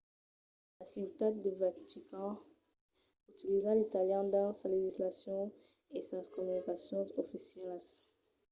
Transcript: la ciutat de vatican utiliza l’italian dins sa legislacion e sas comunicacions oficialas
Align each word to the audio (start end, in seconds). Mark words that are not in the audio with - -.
la 0.77 0.85
ciutat 0.93 1.33
de 1.43 1.51
vatican 1.63 2.29
utiliza 3.31 3.71
l’italian 3.75 4.25
dins 4.33 4.55
sa 4.59 4.67
legislacion 4.75 5.43
e 5.95 5.97
sas 6.07 6.27
comunicacions 6.35 7.15
oficialas 7.23 7.87